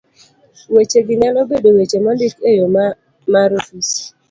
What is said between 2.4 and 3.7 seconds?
e yo ma mar